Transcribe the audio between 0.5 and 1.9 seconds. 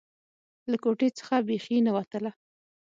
له کوټې څخه بيخي